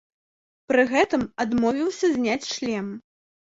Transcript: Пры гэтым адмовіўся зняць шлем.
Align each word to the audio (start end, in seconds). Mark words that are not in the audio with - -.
Пры 0.73 0.85
гэтым 0.93 1.27
адмовіўся 1.45 2.11
зняць 2.17 2.49
шлем. 2.55 2.91